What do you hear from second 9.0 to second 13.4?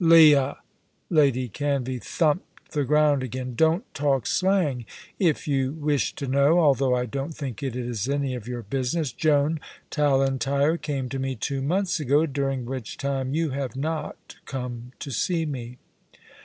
Joan Tallentire came to me two months ago, during which time